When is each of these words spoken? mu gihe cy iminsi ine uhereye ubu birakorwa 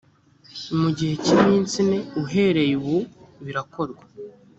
mu 0.79 0.89
gihe 0.97 1.13
cy 1.23 1.31
iminsi 1.37 1.73
ine 1.83 1.99
uhereye 2.21 2.73
ubu 2.81 2.97
birakorwa 3.45 4.03